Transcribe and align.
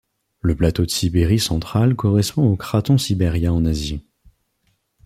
Le 0.41 0.55
plateau 0.55 0.83
de 0.83 0.89
Sibérie 0.89 1.37
centrale 1.39 1.95
correspond 1.95 2.49
au 2.51 2.55
craton 2.55 2.97
Sibéria 2.97 3.53
en 3.53 3.65
Asie. 3.67 4.03